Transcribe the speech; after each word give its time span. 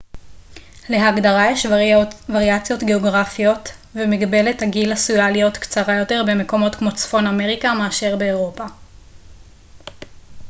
להגדרה 0.89 1.51
יש 1.51 1.65
וריאציות 2.29 2.83
גאוגרפיות 2.83 3.69
ומגבלת 3.95 4.61
הגיל 4.61 4.91
עשויה 4.91 5.29
להיות 5.31 5.57
קצרה 5.57 5.93
יותר 5.99 6.23
במקומות 6.27 6.75
כמו 6.75 6.95
צפון 6.95 7.27
אמריקה 7.27 7.73
מאשר 7.73 8.15
באירופה 8.17 8.65